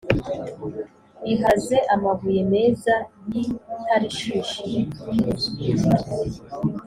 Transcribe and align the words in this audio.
iharaze 1.31 1.77
amabuye 1.93 2.41
meza 2.53 2.95
y’i 3.31 3.45
Tarishishi. 3.85 4.63